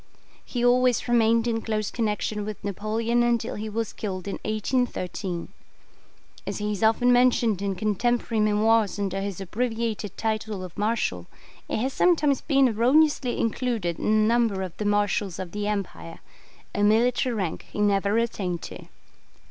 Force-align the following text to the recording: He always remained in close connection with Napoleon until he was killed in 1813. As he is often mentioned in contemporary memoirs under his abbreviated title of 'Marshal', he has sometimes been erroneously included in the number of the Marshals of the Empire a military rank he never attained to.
He 0.43 0.65
always 0.65 1.07
remained 1.07 1.45
in 1.47 1.61
close 1.61 1.91
connection 1.91 2.43
with 2.43 2.63
Napoleon 2.63 3.21
until 3.21 3.53
he 3.53 3.69
was 3.69 3.93
killed 3.93 4.27
in 4.27 4.39
1813. 4.45 5.49
As 6.47 6.57
he 6.57 6.71
is 6.71 6.81
often 6.81 7.13
mentioned 7.13 7.61
in 7.61 7.75
contemporary 7.75 8.39
memoirs 8.39 8.97
under 8.97 9.21
his 9.21 9.39
abbreviated 9.39 10.17
title 10.17 10.63
of 10.63 10.75
'Marshal', 10.75 11.27
he 11.67 11.75
has 11.75 11.93
sometimes 11.93 12.41
been 12.41 12.67
erroneously 12.69 13.37
included 13.39 13.99
in 13.99 14.05
the 14.05 14.27
number 14.27 14.63
of 14.63 14.75
the 14.77 14.85
Marshals 14.85 15.37
of 15.37 15.51
the 15.51 15.67
Empire 15.67 16.17
a 16.73 16.81
military 16.81 17.35
rank 17.35 17.67
he 17.71 17.79
never 17.79 18.17
attained 18.17 18.63
to. 18.63 18.87